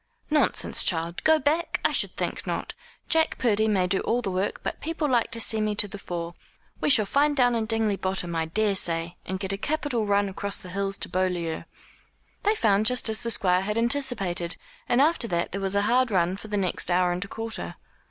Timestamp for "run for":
16.09-16.47